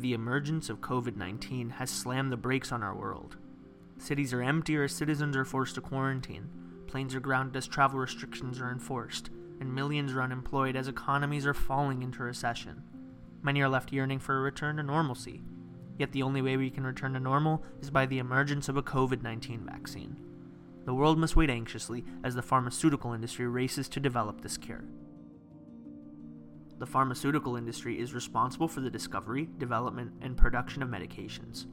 the 0.00 0.14
emergence 0.14 0.68
of 0.68 0.80
COVID 0.80 1.16
19 1.16 1.70
has 1.70 1.90
slammed 1.90 2.32
the 2.32 2.36
brakes 2.36 2.72
on 2.72 2.82
our 2.82 2.94
world. 2.94 3.36
Cities 3.98 4.32
are 4.32 4.42
emptier 4.42 4.84
as 4.84 4.92
citizens 4.92 5.36
are 5.36 5.44
forced 5.44 5.74
to 5.74 5.80
quarantine, 5.80 6.48
planes 6.86 7.14
are 7.14 7.20
grounded 7.20 7.56
as 7.56 7.68
travel 7.68 7.98
restrictions 7.98 8.60
are 8.60 8.70
enforced, 8.70 9.30
and 9.60 9.74
millions 9.74 10.12
are 10.12 10.22
unemployed 10.22 10.74
as 10.74 10.88
economies 10.88 11.46
are 11.46 11.54
falling 11.54 12.02
into 12.02 12.22
recession. 12.22 12.82
Many 13.42 13.60
are 13.60 13.68
left 13.68 13.92
yearning 13.92 14.18
for 14.18 14.36
a 14.36 14.40
return 14.40 14.76
to 14.76 14.82
normalcy. 14.82 15.42
Yet 15.98 16.12
the 16.12 16.22
only 16.22 16.40
way 16.40 16.56
we 16.56 16.70
can 16.70 16.84
return 16.84 17.12
to 17.12 17.20
normal 17.20 17.62
is 17.80 17.90
by 17.90 18.06
the 18.06 18.18
emergence 18.18 18.68
of 18.68 18.76
a 18.76 18.82
COVID 18.82 19.22
19 19.22 19.66
vaccine. 19.66 20.16
The 20.86 20.94
world 20.94 21.18
must 21.18 21.36
wait 21.36 21.50
anxiously 21.50 22.04
as 22.24 22.34
the 22.34 22.42
pharmaceutical 22.42 23.12
industry 23.12 23.46
races 23.46 23.88
to 23.90 24.00
develop 24.00 24.40
this 24.40 24.56
cure. 24.56 24.84
The 26.80 26.86
pharmaceutical 26.86 27.56
industry 27.56 28.00
is 28.00 28.14
responsible 28.14 28.66
for 28.66 28.80
the 28.80 28.88
discovery, 28.88 29.50
development, 29.58 30.12
and 30.22 30.34
production 30.34 30.82
of 30.82 30.88
medications. 30.88 31.66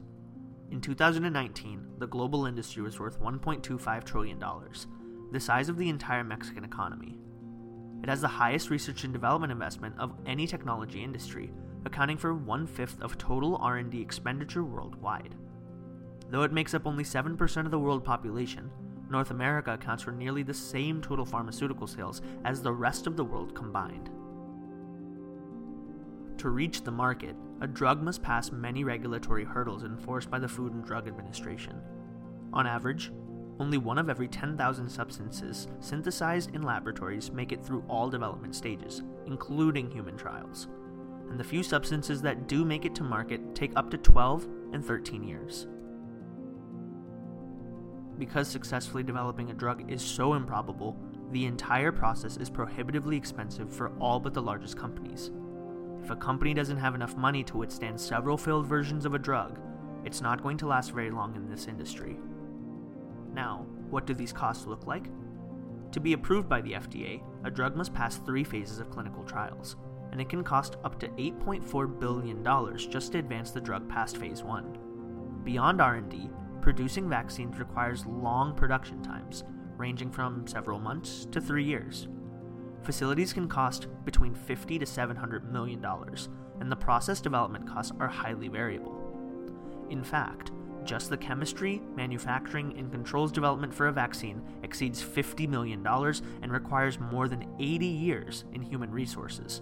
In 0.70 0.82
2019, 0.82 1.94
the 1.96 2.06
global 2.06 2.44
industry 2.44 2.82
was 2.82 3.00
worth 3.00 3.18
$1.25 3.18 4.04
trillion, 4.04 4.38
the 5.32 5.40
size 5.40 5.70
of 5.70 5.78
the 5.78 5.88
entire 5.88 6.22
Mexican 6.22 6.62
economy. 6.62 7.16
It 8.02 8.10
has 8.10 8.20
the 8.20 8.28
highest 8.28 8.68
research 8.68 9.04
and 9.04 9.12
development 9.14 9.50
investment 9.50 9.94
of 9.98 10.12
any 10.26 10.46
technology 10.46 11.02
industry, 11.02 11.52
accounting 11.86 12.18
for 12.18 12.34
one-fifth 12.34 13.00
of 13.00 13.16
total 13.16 13.56
R&D 13.56 13.98
expenditure 13.98 14.62
worldwide. 14.62 15.36
Though 16.28 16.42
it 16.42 16.52
makes 16.52 16.74
up 16.74 16.86
only 16.86 17.02
7% 17.02 17.64
of 17.64 17.70
the 17.70 17.78
world 17.78 18.04
population, 18.04 18.70
North 19.10 19.30
America 19.30 19.72
accounts 19.72 20.02
for 20.02 20.12
nearly 20.12 20.42
the 20.42 20.52
same 20.52 21.00
total 21.00 21.24
pharmaceutical 21.24 21.86
sales 21.86 22.20
as 22.44 22.60
the 22.60 22.72
rest 22.72 23.06
of 23.06 23.16
the 23.16 23.24
world 23.24 23.54
combined. 23.54 24.10
To 26.38 26.50
reach 26.50 26.82
the 26.82 26.92
market, 26.92 27.34
a 27.60 27.66
drug 27.66 28.00
must 28.00 28.22
pass 28.22 28.52
many 28.52 28.84
regulatory 28.84 29.44
hurdles 29.44 29.82
enforced 29.82 30.30
by 30.30 30.38
the 30.38 30.48
Food 30.48 30.72
and 30.72 30.84
Drug 30.84 31.08
Administration. 31.08 31.80
On 32.52 32.64
average, 32.64 33.10
only 33.58 33.76
one 33.76 33.98
of 33.98 34.08
every 34.08 34.28
10,000 34.28 34.88
substances 34.88 35.66
synthesized 35.80 36.54
in 36.54 36.62
laboratories 36.62 37.32
make 37.32 37.50
it 37.50 37.64
through 37.64 37.84
all 37.88 38.08
development 38.08 38.54
stages, 38.54 39.02
including 39.26 39.90
human 39.90 40.16
trials. 40.16 40.68
And 41.28 41.40
the 41.40 41.44
few 41.44 41.64
substances 41.64 42.22
that 42.22 42.46
do 42.46 42.64
make 42.64 42.84
it 42.84 42.94
to 42.94 43.02
market 43.02 43.56
take 43.56 43.72
up 43.74 43.90
to 43.90 43.98
12 43.98 44.46
and 44.72 44.84
13 44.84 45.24
years. 45.24 45.66
Because 48.16 48.46
successfully 48.46 49.02
developing 49.02 49.50
a 49.50 49.54
drug 49.54 49.90
is 49.90 50.02
so 50.02 50.34
improbable, 50.34 50.96
the 51.32 51.46
entire 51.46 51.90
process 51.90 52.36
is 52.36 52.48
prohibitively 52.48 53.16
expensive 53.16 53.72
for 53.72 53.90
all 53.98 54.20
but 54.20 54.34
the 54.34 54.42
largest 54.42 54.76
companies. 54.76 55.32
If 56.02 56.10
a 56.10 56.16
company 56.16 56.54
doesn't 56.54 56.78
have 56.78 56.94
enough 56.94 57.16
money 57.16 57.44
to 57.44 57.56
withstand 57.56 58.00
several 58.00 58.36
failed 58.36 58.66
versions 58.66 59.04
of 59.04 59.14
a 59.14 59.18
drug, 59.18 59.58
it's 60.04 60.20
not 60.20 60.42
going 60.42 60.56
to 60.58 60.66
last 60.66 60.92
very 60.92 61.10
long 61.10 61.34
in 61.36 61.50
this 61.50 61.66
industry. 61.66 62.18
Now, 63.34 63.66
what 63.90 64.06
do 64.06 64.14
these 64.14 64.32
costs 64.32 64.66
look 64.66 64.86
like? 64.86 65.08
To 65.92 66.00
be 66.00 66.12
approved 66.12 66.48
by 66.48 66.60
the 66.60 66.72
FDA, 66.72 67.22
a 67.44 67.50
drug 67.50 67.76
must 67.76 67.94
pass 67.94 68.16
three 68.16 68.44
phases 68.44 68.78
of 68.78 68.90
clinical 68.90 69.24
trials, 69.24 69.76
and 70.12 70.20
it 70.20 70.28
can 70.28 70.44
cost 70.44 70.76
up 70.84 70.98
to 71.00 71.08
$8.4 71.08 72.00
billion 72.00 72.44
just 72.90 73.12
to 73.12 73.18
advance 73.18 73.50
the 73.50 73.60
drug 73.60 73.88
past 73.88 74.16
phase 74.16 74.42
1. 74.42 75.40
Beyond 75.44 75.80
R&D, 75.80 76.30
producing 76.60 77.08
vaccines 77.08 77.58
requires 77.58 78.06
long 78.06 78.54
production 78.54 79.02
times, 79.02 79.44
ranging 79.76 80.10
from 80.10 80.46
several 80.46 80.78
months 80.78 81.26
to 81.32 81.40
3 81.40 81.64
years. 81.64 82.08
Facilities 82.82 83.32
can 83.32 83.48
cost 83.48 83.86
between 84.04 84.34
50 84.34 84.78
to 84.78 84.86
700 84.86 85.52
million 85.52 85.80
dollars, 85.80 86.28
and 86.60 86.70
the 86.70 86.76
process 86.76 87.20
development 87.20 87.68
costs 87.68 87.92
are 88.00 88.08
highly 88.08 88.48
variable. 88.48 89.04
In 89.90 90.02
fact, 90.02 90.52
just 90.84 91.10
the 91.10 91.16
chemistry, 91.16 91.82
manufacturing, 91.94 92.76
and 92.78 92.90
controls 92.90 93.30
development 93.30 93.74
for 93.74 93.88
a 93.88 93.92
vaccine 93.92 94.42
exceeds 94.62 95.02
$50 95.02 95.46
million 95.48 95.86
and 95.86 96.52
requires 96.52 96.98
more 96.98 97.28
than 97.28 97.46
80 97.58 97.84
years 97.84 98.44
in 98.54 98.62
human 98.62 98.90
resources. 98.90 99.60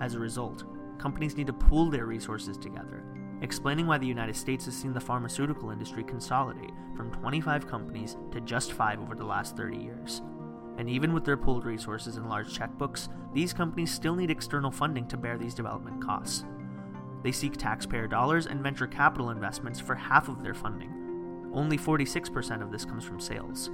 As 0.00 0.14
a 0.14 0.18
result, 0.18 0.64
companies 0.98 1.36
need 1.36 1.46
to 1.46 1.52
pool 1.52 1.90
their 1.90 2.06
resources 2.06 2.58
together, 2.58 3.04
explaining 3.40 3.86
why 3.86 3.98
the 3.98 4.06
United 4.06 4.34
States 4.34 4.64
has 4.64 4.76
seen 4.76 4.92
the 4.92 5.00
pharmaceutical 5.00 5.70
industry 5.70 6.02
consolidate 6.02 6.72
from 6.96 7.12
25 7.12 7.68
companies 7.68 8.16
to 8.32 8.40
just 8.40 8.72
5 8.72 9.00
over 9.00 9.14
the 9.14 9.24
last 9.24 9.56
30 9.56 9.76
years. 9.76 10.22
And 10.82 10.90
even 10.90 11.12
with 11.12 11.24
their 11.24 11.36
pooled 11.36 11.64
resources 11.64 12.16
and 12.16 12.28
large 12.28 12.58
checkbooks, 12.58 13.08
these 13.32 13.52
companies 13.52 13.94
still 13.94 14.16
need 14.16 14.32
external 14.32 14.72
funding 14.72 15.06
to 15.06 15.16
bear 15.16 15.38
these 15.38 15.54
development 15.54 16.04
costs. 16.04 16.44
They 17.22 17.30
seek 17.30 17.56
taxpayer 17.56 18.08
dollars 18.08 18.46
and 18.46 18.60
venture 18.60 18.88
capital 18.88 19.30
investments 19.30 19.78
for 19.78 19.94
half 19.94 20.28
of 20.28 20.42
their 20.42 20.54
funding. 20.54 21.50
Only 21.54 21.78
46% 21.78 22.60
of 22.60 22.72
this 22.72 22.84
comes 22.84 23.04
from 23.04 23.20
sales. 23.20 23.70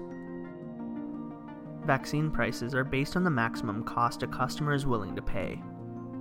Vaccine 1.86 2.30
prices 2.30 2.74
are 2.74 2.84
based 2.84 3.16
on 3.16 3.24
the 3.24 3.30
maximum 3.30 3.84
cost 3.84 4.22
a 4.22 4.26
customer 4.26 4.74
is 4.74 4.84
willing 4.84 5.16
to 5.16 5.22
pay, 5.22 5.62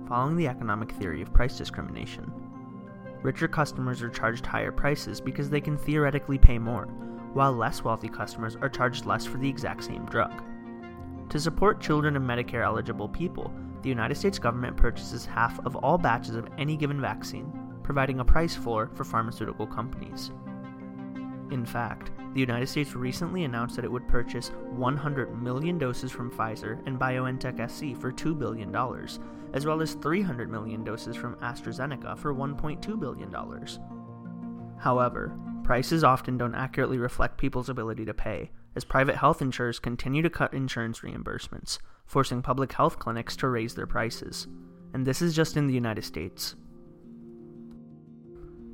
following 0.08 0.38
the 0.38 0.48
economic 0.48 0.90
theory 0.92 1.20
of 1.20 1.34
price 1.34 1.58
discrimination. 1.58 2.32
Richer 3.22 3.46
customers 3.46 4.02
are 4.02 4.08
charged 4.08 4.46
higher 4.46 4.72
prices 4.72 5.20
because 5.20 5.50
they 5.50 5.60
can 5.60 5.76
theoretically 5.76 6.38
pay 6.38 6.58
more, 6.58 6.86
while 7.34 7.52
less 7.52 7.84
wealthy 7.84 8.08
customers 8.08 8.56
are 8.56 8.70
charged 8.70 9.04
less 9.04 9.26
for 9.26 9.36
the 9.36 9.50
exact 9.50 9.84
same 9.84 10.06
drug. 10.06 10.32
To 11.30 11.38
support 11.38 11.80
children 11.80 12.16
and 12.16 12.24
Medicare 12.24 12.64
eligible 12.64 13.08
people, 13.08 13.52
the 13.82 13.88
United 13.88 14.14
States 14.14 14.38
government 14.38 14.76
purchases 14.76 15.26
half 15.26 15.64
of 15.66 15.76
all 15.76 15.98
batches 15.98 16.34
of 16.34 16.48
any 16.56 16.76
given 16.76 17.00
vaccine, 17.00 17.52
providing 17.82 18.20
a 18.20 18.24
price 18.24 18.54
floor 18.54 18.90
for 18.94 19.04
pharmaceutical 19.04 19.66
companies. 19.66 20.30
In 21.50 21.66
fact, 21.66 22.10
the 22.34 22.40
United 22.40 22.66
States 22.66 22.94
recently 22.94 23.44
announced 23.44 23.76
that 23.76 23.84
it 23.84 23.92
would 23.92 24.08
purchase 24.08 24.52
100 24.70 25.42
million 25.42 25.78
doses 25.78 26.10
from 26.10 26.30
Pfizer 26.30 26.86
and 26.86 26.98
BioNTech 26.98 27.60
SE 27.60 27.94
for 27.94 28.10
$2 28.10 28.38
billion, 28.38 28.74
as 29.52 29.66
well 29.66 29.82
as 29.82 29.94
300 29.94 30.50
million 30.50 30.84
doses 30.84 31.16
from 31.16 31.36
AstraZeneca 31.36 32.16
for 32.16 32.34
$1.2 32.34 33.00
billion. 33.00 33.34
However, 34.78 35.38
prices 35.62 36.04
often 36.04 36.38
don't 36.38 36.54
accurately 36.54 36.98
reflect 36.98 37.38
people's 37.38 37.68
ability 37.68 38.04
to 38.06 38.14
pay, 38.14 38.50
as 38.76 38.84
private 38.84 39.16
health 39.16 39.42
insurers 39.42 39.78
continue 39.78 40.22
to 40.22 40.30
cut 40.30 40.54
insurance 40.54 41.00
reimbursements, 41.00 41.78
forcing 42.06 42.42
public 42.42 42.72
health 42.72 42.98
clinics 42.98 43.36
to 43.36 43.48
raise 43.48 43.74
their 43.74 43.86
prices. 43.86 44.46
And 44.94 45.06
this 45.06 45.20
is 45.22 45.34
just 45.34 45.56
in 45.56 45.66
the 45.66 45.74
United 45.74 46.04
States. 46.04 46.56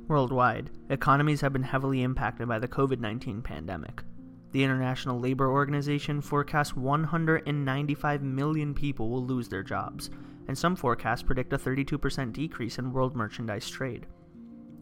Worldwide, 0.07 0.69
economies 0.89 1.41
have 1.41 1.51
been 1.51 1.63
heavily 1.63 2.03
impacted 2.03 2.47
by 2.47 2.59
the 2.59 2.67
COVID 2.67 2.99
19 2.99 3.41
pandemic. 3.41 4.03
The 4.51 4.63
International 4.63 5.19
Labor 5.19 5.49
Organization 5.49 6.21
forecasts 6.21 6.75
195 6.75 8.21
million 8.21 8.73
people 8.73 9.09
will 9.09 9.25
lose 9.25 9.49
their 9.49 9.63
jobs, 9.63 10.11
and 10.47 10.57
some 10.57 10.75
forecasts 10.75 11.23
predict 11.23 11.51
a 11.53 11.57
32% 11.57 12.31
decrease 12.31 12.77
in 12.77 12.93
world 12.93 13.15
merchandise 13.15 13.67
trade. 13.67 14.05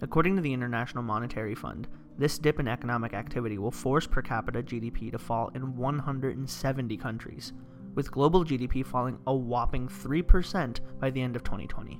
According 0.01 0.35
to 0.35 0.41
the 0.41 0.53
International 0.53 1.01
Monetary 1.01 1.55
Fund, 1.55 1.87
this 2.17 2.37
dip 2.37 2.59
in 2.59 2.67
economic 2.67 3.13
activity 3.13 3.57
will 3.57 3.71
force 3.71 4.05
per 4.05 4.21
capita 4.21 4.61
GDP 4.61 5.11
to 5.11 5.17
fall 5.17 5.49
in 5.55 5.75
170 5.75 6.97
countries, 6.97 7.53
with 7.95 8.11
global 8.11 8.43
GDP 8.43 8.85
falling 8.85 9.17
a 9.27 9.33
whopping 9.33 9.87
3% 9.87 10.79
by 10.99 11.09
the 11.09 11.21
end 11.21 11.35
of 11.35 11.43
2020. 11.43 11.99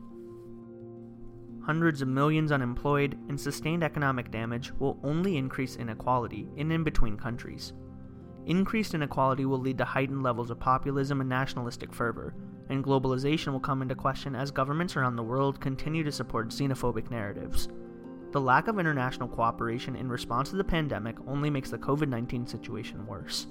Hundreds 1.65 2.01
of 2.01 2.09
millions 2.09 2.51
unemployed 2.51 3.17
and 3.29 3.39
sustained 3.39 3.83
economic 3.83 4.29
damage 4.29 4.73
will 4.79 4.99
only 5.03 5.37
increase 5.37 5.77
inequality 5.77 6.49
in 6.57 6.71
and 6.71 6.83
between 6.83 7.15
countries. 7.15 7.73
Increased 8.45 8.93
inequality 8.93 9.45
will 9.45 9.59
lead 9.59 9.77
to 9.77 9.85
heightened 9.85 10.23
levels 10.23 10.51
of 10.51 10.59
populism 10.59 11.21
and 11.21 11.29
nationalistic 11.29 11.93
fervor, 11.93 12.35
and 12.69 12.83
globalization 12.83 13.53
will 13.53 13.61
come 13.61 13.81
into 13.81 13.95
question 13.95 14.35
as 14.35 14.51
governments 14.51 14.97
around 14.97 15.15
the 15.15 15.23
world 15.23 15.61
continue 15.61 16.03
to 16.03 16.11
support 16.11 16.49
xenophobic 16.49 17.09
narratives. 17.09 17.69
The 18.33 18.41
lack 18.41 18.67
of 18.67 18.79
international 18.79 19.29
cooperation 19.29 19.95
in 19.95 20.09
response 20.09 20.49
to 20.49 20.55
the 20.55 20.63
pandemic 20.63 21.15
only 21.27 21.51
makes 21.51 21.69
the 21.69 21.77
COVID 21.77 22.09
19 22.09 22.47
situation 22.47 23.05
worse. 23.05 23.45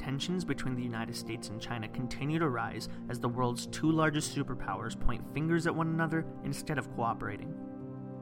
Tensions 0.00 0.44
between 0.44 0.74
the 0.74 0.82
United 0.82 1.14
States 1.14 1.48
and 1.48 1.60
China 1.60 1.86
continue 1.86 2.40
to 2.40 2.48
rise 2.48 2.88
as 3.08 3.20
the 3.20 3.28
world's 3.28 3.66
two 3.66 3.92
largest 3.92 4.36
superpowers 4.36 4.98
point 4.98 5.22
fingers 5.32 5.68
at 5.68 5.74
one 5.76 5.86
another 5.86 6.26
instead 6.44 6.76
of 6.76 6.92
cooperating. 6.96 7.54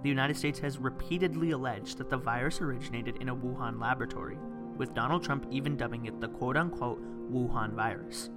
The 0.03 0.11
United 0.11 0.37
States 0.37 0.59
has 0.59 0.77
repeatedly 0.77 1.53
alleged 1.53 1.97
that 1.97 2.11
the 2.11 2.19
virus 2.19 2.61
originated 2.61 3.17
in 3.23 3.31
a 3.31 3.37
Wuhan 3.37 3.81
laboratory, 3.81 4.37
with 4.77 4.93
Donald 4.93 5.25
Trump 5.25 5.47
even 5.51 5.79
dubbing 5.79 6.05
it 6.05 6.21
the 6.21 6.29
quote 6.29 6.59
unquote 6.59 7.01
Wuhan 7.33 7.73
virus. 7.73 8.29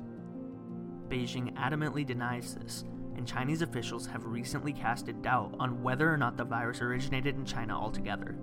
Beijing 1.10 1.54
adamantly 1.57 2.06
denies 2.06 2.56
this, 2.56 2.86
and 3.19 3.27
Chinese 3.27 3.62
officials 3.62 4.07
have 4.07 4.25
recently 4.25 4.71
casted 4.71 5.21
doubt 5.21 5.54
on 5.60 5.83
whether 5.83 6.12
or 6.12 6.16
not 6.16 6.38
the 6.38 6.45
virus 6.45 6.81
originated 6.81 7.36
in 7.36 7.44
China 7.44 7.77
altogether. 7.77 8.33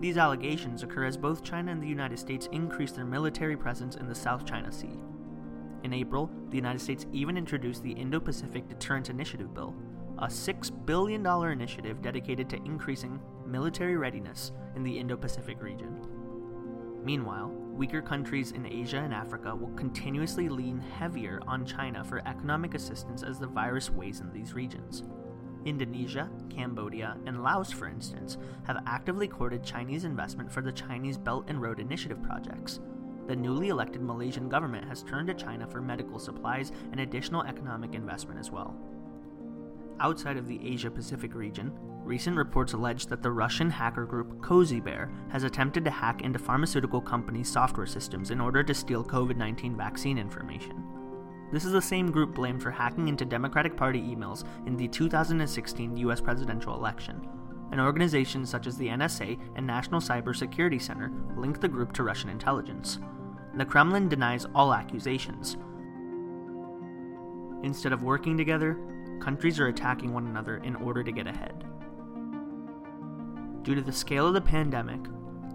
These 0.00 0.18
allegations 0.18 0.82
occur 0.82 1.06
as 1.06 1.16
both 1.16 1.42
China 1.42 1.72
and 1.72 1.82
the 1.82 1.88
United 1.88 2.18
States 2.18 2.46
increase 2.52 2.92
their 2.92 3.06
military 3.06 3.56
presence 3.56 3.96
in 3.96 4.06
the 4.06 4.14
South 4.14 4.44
China 4.44 4.70
Sea. 4.70 5.00
In 5.82 5.94
April, 5.94 6.30
the 6.50 6.56
United 6.56 6.80
States 6.80 7.06
even 7.10 7.38
introduced 7.38 7.82
the 7.82 7.92
Indo 7.92 8.20
Pacific 8.20 8.68
Deterrent 8.68 9.08
Initiative 9.08 9.54
Bill, 9.54 9.74
a 10.18 10.26
$6 10.26 10.84
billion 10.84 11.24
initiative 11.50 12.02
dedicated 12.02 12.50
to 12.50 12.62
increasing 12.66 13.18
military 13.46 13.96
readiness 13.96 14.52
in 14.76 14.82
the 14.82 14.98
Indo 14.98 15.16
Pacific 15.16 15.62
region. 15.62 16.06
Meanwhile, 17.02 17.50
weaker 17.80 18.02
countries 18.02 18.52
in 18.52 18.66
Asia 18.66 18.98
and 18.98 19.14
Africa 19.14 19.56
will 19.56 19.70
continuously 19.70 20.50
lean 20.50 20.78
heavier 20.98 21.40
on 21.46 21.64
China 21.64 22.04
for 22.04 22.20
economic 22.28 22.74
assistance 22.74 23.22
as 23.22 23.38
the 23.38 23.46
virus 23.46 23.88
weighs 23.88 24.20
in 24.20 24.30
these 24.34 24.52
regions. 24.52 25.02
Indonesia, 25.64 26.28
Cambodia, 26.50 27.16
and 27.24 27.42
Laos, 27.42 27.72
for 27.72 27.88
instance, 27.88 28.36
have 28.64 28.82
actively 28.86 29.26
courted 29.26 29.64
Chinese 29.64 30.04
investment 30.04 30.52
for 30.52 30.60
the 30.60 30.70
Chinese 30.70 31.16
Belt 31.16 31.46
and 31.48 31.62
Road 31.62 31.80
Initiative 31.80 32.22
projects. 32.22 32.80
The 33.26 33.36
newly 33.36 33.68
elected 33.68 34.02
Malaysian 34.02 34.50
government 34.50 34.86
has 34.86 35.02
turned 35.02 35.28
to 35.28 35.34
China 35.34 35.66
for 35.66 35.80
medical 35.80 36.18
supplies 36.18 36.72
and 36.92 37.00
additional 37.00 37.44
economic 37.44 37.94
investment 37.94 38.38
as 38.38 38.50
well. 38.50 38.76
Outside 40.00 40.38
of 40.38 40.48
the 40.48 40.58
Asia 40.66 40.90
Pacific 40.90 41.34
region, 41.34 41.72
recent 42.04 42.34
reports 42.34 42.72
allege 42.72 43.06
that 43.06 43.22
the 43.22 43.30
Russian 43.30 43.68
hacker 43.68 44.06
group 44.06 44.40
Cozy 44.40 44.80
Bear 44.80 45.12
has 45.30 45.44
attempted 45.44 45.84
to 45.84 45.90
hack 45.90 46.22
into 46.22 46.38
pharmaceutical 46.38 47.02
companies' 47.02 47.52
software 47.52 47.86
systems 47.86 48.30
in 48.30 48.40
order 48.40 48.62
to 48.62 48.72
steal 48.72 49.04
COVID 49.04 49.36
19 49.36 49.76
vaccine 49.76 50.16
information. 50.16 50.82
This 51.52 51.66
is 51.66 51.72
the 51.72 51.82
same 51.82 52.10
group 52.10 52.34
blamed 52.34 52.62
for 52.62 52.70
hacking 52.70 53.08
into 53.08 53.26
Democratic 53.26 53.76
Party 53.76 54.00
emails 54.00 54.44
in 54.66 54.74
the 54.74 54.88
2016 54.88 55.96
US 55.98 56.20
presidential 56.20 56.74
election. 56.74 57.28
And 57.70 57.80
organizations 57.80 58.48
such 58.48 58.66
as 58.66 58.78
the 58.78 58.88
NSA 58.88 59.38
and 59.56 59.66
National 59.66 60.00
Cybersecurity 60.00 60.80
Center 60.80 61.12
link 61.36 61.60
the 61.60 61.68
group 61.68 61.92
to 61.92 62.04
Russian 62.04 62.30
intelligence. 62.30 63.00
The 63.54 63.66
Kremlin 63.66 64.08
denies 64.08 64.46
all 64.54 64.72
accusations. 64.72 65.58
Instead 67.62 67.92
of 67.92 68.02
working 68.02 68.38
together, 68.38 68.78
countries 69.20 69.60
are 69.60 69.68
attacking 69.68 70.12
one 70.12 70.26
another 70.26 70.58
in 70.58 70.76
order 70.76 71.02
to 71.02 71.12
get 71.12 71.26
ahead. 71.26 71.64
Due 73.62 73.74
to 73.74 73.82
the 73.82 73.92
scale 73.92 74.26
of 74.26 74.34
the 74.34 74.40
pandemic, 74.40 75.00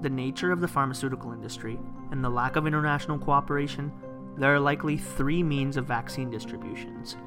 the 0.01 0.09
nature 0.09 0.51
of 0.51 0.61
the 0.61 0.67
pharmaceutical 0.67 1.31
industry, 1.31 1.79
and 2.11 2.23
the 2.23 2.29
lack 2.29 2.55
of 2.55 2.67
international 2.67 3.17
cooperation, 3.17 3.91
there 4.37 4.53
are 4.53 4.59
likely 4.59 4.97
three 4.97 5.41
means 5.41 5.77
of 5.77 5.85
vaccine 5.85 6.29
distributions. 6.29 7.17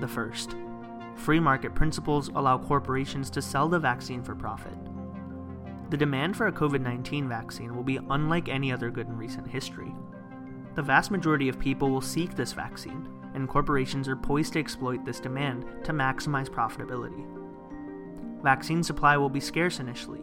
The 0.00 0.08
first, 0.08 0.56
free 1.14 1.40
market 1.40 1.74
principles 1.74 2.28
allow 2.34 2.58
corporations 2.58 3.30
to 3.30 3.42
sell 3.42 3.68
the 3.68 3.78
vaccine 3.78 4.22
for 4.22 4.34
profit. 4.34 4.76
The 5.90 5.96
demand 5.96 6.36
for 6.36 6.48
a 6.48 6.52
COVID 6.52 6.80
19 6.80 7.28
vaccine 7.28 7.76
will 7.76 7.84
be 7.84 8.00
unlike 8.10 8.48
any 8.48 8.72
other 8.72 8.90
good 8.90 9.06
in 9.08 9.16
recent 9.16 9.46
history. 9.46 9.94
The 10.74 10.82
vast 10.82 11.10
majority 11.10 11.48
of 11.48 11.58
people 11.58 11.90
will 11.90 12.00
seek 12.00 12.34
this 12.34 12.52
vaccine, 12.52 13.08
and 13.34 13.48
corporations 13.48 14.08
are 14.08 14.16
poised 14.16 14.54
to 14.54 14.60
exploit 14.60 15.04
this 15.04 15.20
demand 15.20 15.64
to 15.84 15.92
maximize 15.92 16.48
profitability. 16.48 17.26
Vaccine 18.42 18.82
supply 18.82 19.16
will 19.16 19.30
be 19.30 19.40
scarce 19.40 19.80
initially, 19.80 20.22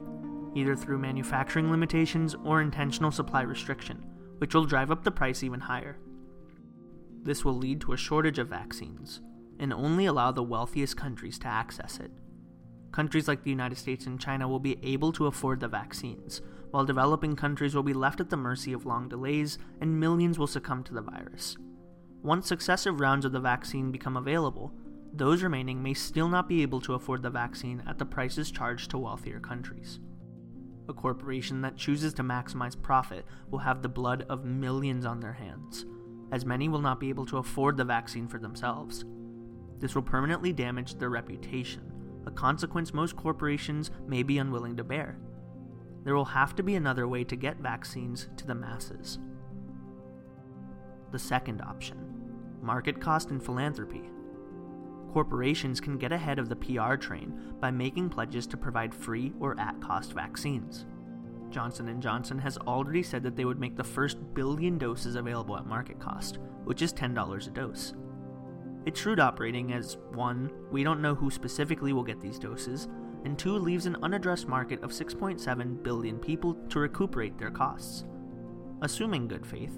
either 0.55 0.75
through 0.75 0.97
manufacturing 0.97 1.71
limitations 1.71 2.35
or 2.43 2.61
intentional 2.61 3.11
supply 3.11 3.41
restriction 3.41 4.03
which 4.39 4.55
will 4.55 4.65
drive 4.65 4.89
up 4.89 5.03
the 5.03 5.11
price 5.11 5.43
even 5.43 5.59
higher. 5.59 5.97
This 7.23 7.45
will 7.45 7.53
lead 7.53 7.81
to 7.81 7.93
a 7.93 7.97
shortage 7.97 8.39
of 8.39 8.47
vaccines, 8.47 9.21
and 9.59 9.71
only 9.71 10.05
allow 10.05 10.31
the 10.31 10.43
wealthiest 10.43 10.97
countries 10.97 11.37
to 11.39 11.47
access 11.47 11.99
it. 11.99 12.11
Countries 12.91 13.27
like 13.27 13.43
the 13.43 13.49
United 13.49 13.77
States 13.77 14.05
and 14.07 14.19
China 14.19 14.47
will 14.47 14.59
be 14.59 14.79
able 14.81 15.11
to 15.11 15.27
afford 15.27 15.59
the 15.59 15.67
vaccines, 15.67 16.41
while 16.71 16.85
developing 16.85 17.35
countries 17.35 17.75
will 17.75 17.83
be 17.83 17.93
left 17.93 18.19
at 18.19 18.29
the 18.29 18.37
mercy 18.37 18.73
of 18.73 18.85
long 18.85 19.09
delays 19.09 19.57
and 19.81 19.99
millions 19.99 20.39
will 20.39 20.47
succumb 20.47 20.83
to 20.83 20.93
the 20.93 21.01
virus. 21.01 21.57
Once 22.21 22.47
successive 22.47 22.99
rounds 22.99 23.23
of 23.23 23.31
the 23.31 23.39
vaccine 23.39 23.91
become 23.91 24.17
available, 24.17 24.73
those 25.13 25.41
remaining 25.41 25.81
may 25.81 25.93
still 25.93 26.27
not 26.27 26.49
be 26.49 26.61
able 26.61 26.81
to 26.81 26.93
afford 26.93 27.23
the 27.23 27.29
vaccine 27.29 27.81
at 27.87 27.97
the 27.97 28.05
prices 28.05 28.51
charged 28.51 28.91
to 28.91 28.97
wealthier 28.97 29.39
countries. 29.39 29.99
A 30.89 30.93
corporation 30.93 31.61
that 31.61 31.77
chooses 31.77 32.13
to 32.15 32.23
maximize 32.23 32.79
profit 32.79 33.25
will 33.49 33.59
have 33.59 33.81
the 33.81 33.89
blood 33.89 34.25
of 34.27 34.43
millions 34.43 35.05
on 35.05 35.19
their 35.19 35.33
hands, 35.33 35.85
as 36.31 36.45
many 36.45 36.67
will 36.67 36.81
not 36.81 36.99
be 36.99 37.09
able 37.09 37.25
to 37.27 37.37
afford 37.37 37.77
the 37.77 37.85
vaccine 37.85 38.27
for 38.27 38.37
themselves. 38.37 39.05
This 39.79 39.95
will 39.95 40.01
permanently 40.01 40.51
damage 40.51 40.95
their 40.95 41.09
reputation, 41.09 41.91
a 42.25 42.31
consequence 42.31 42.93
most 42.93 43.15
corporations 43.15 43.91
may 44.07 44.23
be 44.23 44.39
unwilling 44.39 44.75
to 44.75 44.83
bear. 44.83 45.17
There 46.03 46.15
will 46.15 46.25
have 46.25 46.55
to 46.55 46.63
be 46.63 46.75
another 46.75 47.07
way 47.07 47.23
to 47.23 47.35
get 47.35 47.57
vaccines 47.57 48.27
to 48.37 48.45
the 48.45 48.55
masses. 48.55 49.19
The 51.11 51.19
second 51.19 51.61
option 51.61 52.08
market 52.61 52.99
cost 52.99 53.29
and 53.29 53.43
philanthropy 53.43 54.09
corporations 55.09 55.81
can 55.81 55.97
get 55.97 56.11
ahead 56.11 56.39
of 56.39 56.49
the 56.49 56.55
PR 56.55 56.95
train 56.95 57.53
by 57.59 57.71
making 57.71 58.09
pledges 58.09 58.47
to 58.47 58.57
provide 58.57 58.93
free 58.93 59.33
or 59.39 59.59
at-cost 59.59 60.13
vaccines. 60.13 60.85
Johnson 61.49 61.99
& 62.01 62.01
Johnson 62.01 62.37
has 62.37 62.57
already 62.59 63.01
said 63.01 63.23
that 63.23 63.35
they 63.35 63.45
would 63.45 63.59
make 63.59 63.75
the 63.75 63.83
first 63.83 64.17
billion 64.33 64.77
doses 64.77 65.15
available 65.15 65.57
at 65.57 65.65
market 65.65 65.99
cost, 65.99 66.37
which 66.63 66.81
is 66.81 66.93
$10 66.93 67.47
a 67.47 67.49
dose. 67.49 67.93
It's 68.85 68.99
shrewd 68.99 69.19
operating 69.19 69.73
as 69.73 69.97
1. 70.13 70.51
We 70.71 70.83
don't 70.83 71.01
know 71.01 71.15
who 71.15 71.31
specifically 71.31 71.91
will 71.91 72.03
get 72.03 72.21
these 72.21 72.39
doses, 72.39 72.87
and 73.25 73.37
2. 73.37 73.57
leaves 73.57 73.87
an 73.87 73.97
unaddressed 74.03 74.47
market 74.47 74.81
of 74.83 74.91
6.7 74.91 75.83
billion 75.83 76.19
people 76.19 76.53
to 76.69 76.79
recuperate 76.79 77.37
their 77.37 77.51
costs. 77.51 78.05
Assuming 78.81 79.27
good 79.27 79.45
faith, 79.45 79.77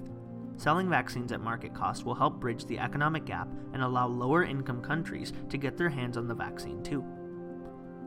Selling 0.62 0.88
vaccines 0.88 1.32
at 1.32 1.40
market 1.40 1.74
cost 1.74 2.04
will 2.04 2.14
help 2.14 2.38
bridge 2.38 2.66
the 2.66 2.78
economic 2.78 3.24
gap 3.24 3.48
and 3.72 3.82
allow 3.82 4.06
lower 4.06 4.44
income 4.44 4.80
countries 4.80 5.32
to 5.48 5.58
get 5.58 5.76
their 5.76 5.88
hands 5.88 6.16
on 6.16 6.28
the 6.28 6.34
vaccine 6.36 6.80
too. 6.84 7.04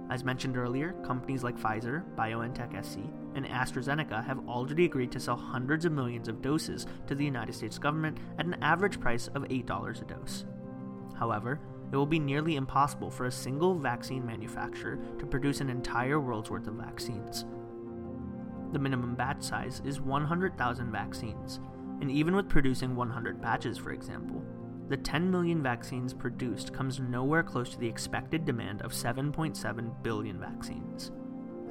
As 0.09 0.23
mentioned 0.23 0.55
earlier, 0.55 0.93
companies 1.05 1.43
like 1.43 1.57
Pfizer, 1.57 2.05
BioNTech 2.15 2.73
SE, 2.75 3.11
and 3.35 3.45
AstraZeneca 3.45 4.25
have 4.25 4.47
already 4.47 4.85
agreed 4.85 5.11
to 5.11 5.19
sell 5.19 5.35
hundreds 5.35 5.83
of 5.83 5.91
millions 5.91 6.29
of 6.29 6.41
doses 6.41 6.87
to 7.07 7.13
the 7.13 7.25
United 7.25 7.51
States 7.51 7.77
government 7.77 8.19
at 8.39 8.45
an 8.45 8.55
average 8.61 9.01
price 9.01 9.27
of 9.35 9.43
$8 9.43 10.01
a 10.01 10.05
dose. 10.05 10.45
However, 11.19 11.59
it 11.91 11.97
will 11.97 12.05
be 12.05 12.19
nearly 12.19 12.55
impossible 12.55 13.11
for 13.11 13.25
a 13.25 13.31
single 13.31 13.75
vaccine 13.75 14.25
manufacturer 14.25 14.97
to 15.19 15.25
produce 15.25 15.59
an 15.59 15.69
entire 15.69 16.21
world's 16.21 16.49
worth 16.49 16.67
of 16.67 16.75
vaccines. 16.75 17.43
The 18.71 18.79
minimum 18.79 19.15
batch 19.15 19.43
size 19.43 19.81
is 19.83 19.99
100,000 19.99 20.89
vaccines, 20.89 21.59
and 22.01 22.11
even 22.11 22.35
with 22.35 22.49
producing 22.49 22.95
100 22.95 23.41
batches, 23.41 23.77
for 23.77 23.91
example, 23.91 24.43
the 24.87 24.97
10 24.97 25.31
million 25.31 25.63
vaccines 25.63 26.13
produced 26.13 26.73
comes 26.73 26.99
nowhere 26.99 27.41
close 27.41 27.69
to 27.71 27.79
the 27.79 27.87
expected 27.87 28.45
demand 28.45 28.81
of 28.83 28.91
7.7 28.91 30.03
billion 30.03 30.39
vaccines. 30.39 31.11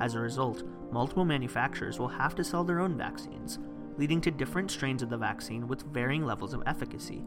As 0.00 0.14
a 0.14 0.20
result, 0.20 0.64
multiple 0.90 1.24
manufacturers 1.24 1.98
will 1.98 2.08
have 2.08 2.34
to 2.34 2.42
sell 2.42 2.64
their 2.64 2.80
own 2.80 2.98
vaccines, 2.98 3.60
leading 3.96 4.20
to 4.22 4.32
different 4.32 4.70
strains 4.70 5.02
of 5.02 5.10
the 5.10 5.16
vaccine 5.16 5.68
with 5.68 5.82
varying 5.92 6.24
levels 6.24 6.54
of 6.54 6.62
efficacy. 6.66 7.22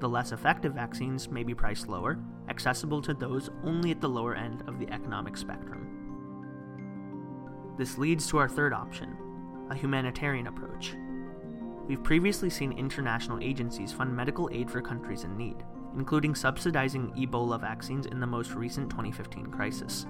The 0.00 0.08
less 0.08 0.32
effective 0.32 0.74
vaccines 0.74 1.30
may 1.30 1.44
be 1.44 1.54
priced 1.54 1.88
lower, 1.88 2.18
accessible 2.48 3.00
to 3.02 3.14
those 3.14 3.50
only 3.62 3.92
at 3.92 4.00
the 4.00 4.08
lower 4.08 4.34
end 4.34 4.64
of 4.66 4.80
the 4.80 4.92
economic 4.92 5.36
spectrum. 5.36 5.86
This 7.78 7.98
leads 7.98 8.26
to 8.28 8.38
our 8.38 8.48
third 8.48 8.72
option 8.72 9.16
a 9.70 9.74
humanitarian 9.74 10.46
approach. 10.46 10.94
We've 11.86 12.02
previously 12.02 12.48
seen 12.48 12.72
international 12.72 13.40
agencies 13.42 13.92
fund 13.92 14.14
medical 14.16 14.48
aid 14.52 14.70
for 14.70 14.80
countries 14.80 15.24
in 15.24 15.36
need, 15.36 15.64
including 15.96 16.34
subsidizing 16.34 17.12
Ebola 17.12 17.60
vaccines 17.60 18.06
in 18.06 18.20
the 18.20 18.26
most 18.26 18.52
recent 18.54 18.88
2015 18.88 19.46
crisis. 19.48 20.06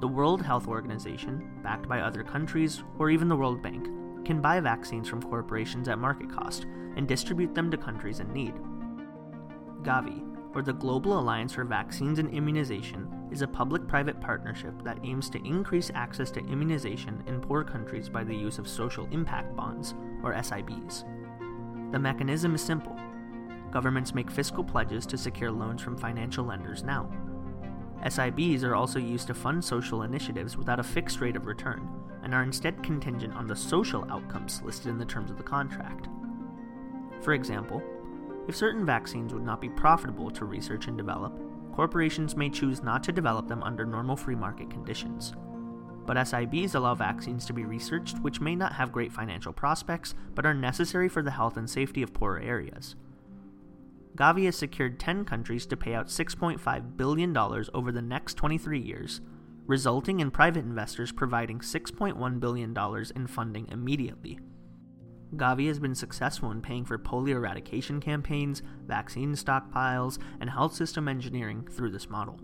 The 0.00 0.08
World 0.08 0.40
Health 0.40 0.68
Organization, 0.68 1.58
backed 1.64 1.88
by 1.88 2.00
other 2.00 2.22
countries, 2.22 2.84
or 2.98 3.10
even 3.10 3.28
the 3.28 3.36
World 3.36 3.60
Bank, 3.60 3.88
can 4.24 4.40
buy 4.40 4.60
vaccines 4.60 5.08
from 5.08 5.22
corporations 5.22 5.88
at 5.88 5.98
market 5.98 6.30
cost 6.30 6.66
and 6.96 7.08
distribute 7.08 7.54
them 7.54 7.72
to 7.72 7.76
countries 7.76 8.20
in 8.20 8.32
need. 8.32 8.54
Gavi, 9.82 10.22
or 10.54 10.62
the 10.62 10.72
Global 10.72 11.18
Alliance 11.18 11.52
for 11.52 11.64
Vaccines 11.64 12.20
and 12.20 12.32
Immunization, 12.32 13.08
is 13.32 13.42
a 13.42 13.48
public 13.48 13.88
private 13.88 14.20
partnership 14.20 14.74
that 14.84 15.00
aims 15.02 15.28
to 15.30 15.44
increase 15.44 15.90
access 15.94 16.30
to 16.30 16.46
immunization 16.46 17.24
in 17.26 17.40
poor 17.40 17.64
countries 17.64 18.08
by 18.08 18.22
the 18.22 18.34
use 18.34 18.58
of 18.58 18.68
social 18.68 19.08
impact 19.10 19.56
bonds, 19.56 19.94
or 20.24 20.34
SIBs. 20.34 21.04
The 21.92 21.98
mechanism 21.98 22.54
is 22.54 22.62
simple 22.62 22.98
governments 23.74 24.14
make 24.14 24.30
fiscal 24.30 24.62
pledges 24.62 25.04
to 25.04 25.18
secure 25.18 25.50
loans 25.50 25.82
from 25.82 25.96
financial 25.96 26.44
lenders 26.44 26.84
now. 26.84 27.10
SIBs 28.04 28.62
are 28.62 28.76
also 28.76 29.00
used 29.00 29.26
to 29.26 29.34
fund 29.34 29.64
social 29.64 30.02
initiatives 30.02 30.56
without 30.56 30.78
a 30.78 30.84
fixed 30.84 31.20
rate 31.20 31.34
of 31.34 31.46
return, 31.46 31.88
and 32.22 32.32
are 32.32 32.44
instead 32.44 32.82
contingent 32.84 33.34
on 33.34 33.48
the 33.48 33.56
social 33.56 34.06
outcomes 34.10 34.62
listed 34.62 34.86
in 34.86 34.98
the 34.98 35.04
terms 35.04 35.28
of 35.28 35.38
the 35.38 35.42
contract. 35.42 36.06
For 37.20 37.32
example, 37.34 37.82
if 38.46 38.54
certain 38.54 38.86
vaccines 38.86 39.34
would 39.34 39.44
not 39.44 39.60
be 39.60 39.70
profitable 39.70 40.30
to 40.30 40.44
research 40.44 40.86
and 40.86 40.96
develop, 40.96 41.36
corporations 41.72 42.36
may 42.36 42.50
choose 42.50 42.82
not 42.82 43.02
to 43.04 43.12
develop 43.12 43.48
them 43.48 43.62
under 43.62 43.84
normal 43.84 44.16
free 44.16 44.36
market 44.36 44.70
conditions. 44.70 45.34
But 46.06 46.16
SIBs 46.18 46.74
allow 46.74 46.94
vaccines 46.94 47.46
to 47.46 47.52
be 47.52 47.64
researched 47.64 48.18
which 48.18 48.40
may 48.40 48.54
not 48.54 48.74
have 48.74 48.92
great 48.92 49.12
financial 49.12 49.52
prospects 49.52 50.14
but 50.34 50.44
are 50.44 50.54
necessary 50.54 51.08
for 51.08 51.22
the 51.22 51.30
health 51.30 51.56
and 51.56 51.68
safety 51.68 52.02
of 52.02 52.12
poorer 52.12 52.40
areas. 52.40 52.94
Gavi 54.16 54.44
has 54.44 54.56
secured 54.56 55.00
10 55.00 55.24
countries 55.24 55.66
to 55.66 55.76
pay 55.76 55.94
out 55.94 56.06
$6.5 56.06 56.96
billion 56.96 57.36
over 57.36 57.90
the 57.90 58.02
next 58.02 58.34
23 58.34 58.78
years, 58.78 59.20
resulting 59.66 60.20
in 60.20 60.30
private 60.30 60.64
investors 60.64 61.10
providing 61.10 61.58
$6.1 61.58 62.40
billion 62.40 62.76
in 63.16 63.26
funding 63.26 63.68
immediately. 63.70 64.38
Gavi 65.34 65.66
has 65.66 65.80
been 65.80 65.96
successful 65.96 66.52
in 66.52 66.60
paying 66.60 66.84
for 66.84 66.96
polio 66.96 67.36
eradication 67.36 68.00
campaigns, 68.00 68.62
vaccine 68.86 69.32
stockpiles, 69.32 70.18
and 70.40 70.48
health 70.48 70.74
system 70.74 71.08
engineering 71.08 71.66
through 71.72 71.90
this 71.90 72.08
model. 72.08 72.38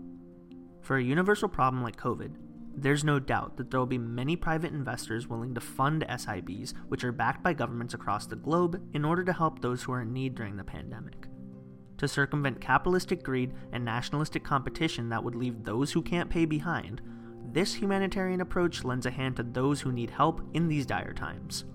For 0.81 0.97
a 0.97 1.03
universal 1.03 1.47
problem 1.47 1.83
like 1.83 1.95
COVID, 1.95 2.35
there's 2.75 3.03
no 3.03 3.19
doubt 3.19 3.57
that 3.57 3.69
there 3.69 3.79
will 3.79 3.87
be 3.87 3.97
many 3.97 4.35
private 4.35 4.71
investors 4.71 5.27
willing 5.27 5.53
to 5.53 5.61
fund 5.61 6.05
SIBs, 6.07 6.73
which 6.87 7.03
are 7.03 7.11
backed 7.11 7.43
by 7.43 7.53
governments 7.53 7.93
across 7.93 8.25
the 8.25 8.35
globe, 8.35 8.81
in 8.93 9.03
order 9.03 9.23
to 9.23 9.33
help 9.33 9.61
those 9.61 9.83
who 9.83 9.91
are 9.91 10.01
in 10.01 10.13
need 10.13 10.35
during 10.35 10.55
the 10.55 10.63
pandemic. 10.63 11.27
To 11.97 12.07
circumvent 12.07 12.61
capitalistic 12.61 13.23
greed 13.23 13.53
and 13.71 13.85
nationalistic 13.85 14.43
competition 14.43 15.09
that 15.09 15.23
would 15.23 15.35
leave 15.35 15.63
those 15.63 15.91
who 15.91 16.01
can't 16.01 16.29
pay 16.29 16.45
behind, 16.45 17.01
this 17.51 17.75
humanitarian 17.75 18.41
approach 18.41 18.83
lends 18.83 19.05
a 19.05 19.11
hand 19.11 19.35
to 19.35 19.43
those 19.43 19.81
who 19.81 19.91
need 19.91 20.09
help 20.09 20.41
in 20.53 20.67
these 20.67 20.85
dire 20.85 21.13
times. 21.13 21.65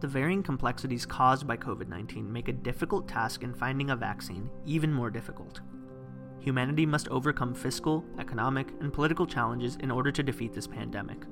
The 0.00 0.06
varying 0.06 0.44
complexities 0.44 1.06
caused 1.06 1.46
by 1.46 1.56
COVID 1.56 1.88
19 1.88 2.32
make 2.32 2.48
a 2.48 2.52
difficult 2.52 3.08
task 3.08 3.42
in 3.42 3.52
finding 3.54 3.90
a 3.90 3.96
vaccine 3.96 4.48
even 4.64 4.92
more 4.92 5.10
difficult. 5.10 5.60
Humanity 6.40 6.86
must 6.86 7.08
overcome 7.08 7.54
fiscal, 7.54 8.04
economic, 8.18 8.68
and 8.80 8.92
political 8.92 9.26
challenges 9.26 9.76
in 9.76 9.90
order 9.90 10.12
to 10.12 10.22
defeat 10.22 10.54
this 10.54 10.66
pandemic. 10.66 11.24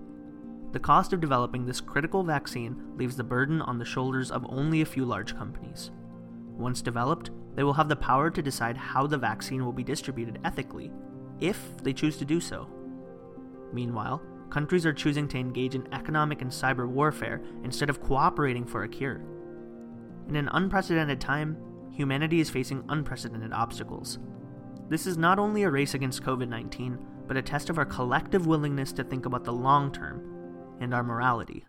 The 0.73 0.81
cost 0.81 1.13
of 1.13 1.21
developing 1.21 1.65
this 1.65 1.81
critical 1.81 2.23
vaccine 2.23 2.77
leaves 2.97 3.17
the 3.17 3.25
burden 3.25 3.63
on 3.63 3.79
the 3.79 3.85
shoulders 3.85 4.31
of 4.31 4.45
only 4.49 4.83
a 4.83 4.87
few 4.87 5.05
large 5.05 5.37
companies. 5.37 5.91
Once 6.57 6.83
developed, 6.83 7.31
they 7.55 7.63
will 7.63 7.73
have 7.73 7.89
the 7.89 7.97
power 7.97 8.31
to 8.31 8.43
decide 8.43 8.77
how 8.77 9.07
the 9.07 9.17
vaccine 9.17 9.65
will 9.65 9.73
be 9.73 9.85
distributed 9.85 10.39
ethically, 10.45 10.91
if 11.41 11.77
they 11.83 11.93
choose 11.93 12.17
to 12.19 12.25
do 12.25 12.41
so. 12.41 12.69
Meanwhile, 13.73 14.23
countries 14.51 14.87
are 14.87 14.93
choosing 14.93 15.29
to 15.29 15.39
engage 15.39 15.75
in 15.75 15.93
economic 15.93 16.43
and 16.43 16.51
cyber 16.51 16.89
warfare 16.89 17.43
instead 17.65 17.91
of 17.91 18.03
cooperating 18.03 18.65
for 18.65 18.83
a 18.83 18.89
cure. 18.89 19.23
In 20.29 20.37
an 20.37 20.49
unprecedented 20.53 21.21
time, 21.21 21.57
humanity 21.91 22.41
is 22.41 22.51
facing 22.51 22.85
unprecedented 22.89 23.53
obstacles. 23.53 24.19
This 24.89 25.07
is 25.07 25.19
not 25.19 25.39
only 25.39 25.65
a 25.65 25.71
race 25.71 25.95
against 25.95 26.23
COVID 26.23 26.49
19, 26.49 26.99
but 27.27 27.37
a 27.37 27.43
test 27.43 27.71
of 27.71 27.79
our 27.79 27.85
collective 27.85 28.47
willingness 28.47 28.93
to 28.93 29.05
think 29.05 29.27
about 29.27 29.45
the 29.45 29.53
long 29.53 29.91
term 29.91 30.23
and 30.81 30.95
our 30.95 31.03
morality. 31.03 31.67